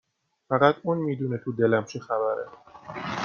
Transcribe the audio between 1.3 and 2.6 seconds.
تو دلم چه خبره